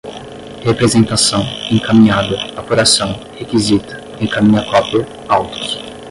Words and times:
representação, 0.65 1.43
encaminhada, 1.69 2.35
apuração, 2.59 3.19
requisita, 3.37 4.03
encaminha 4.19 4.63
cópia, 4.63 5.07
autos 5.29 5.77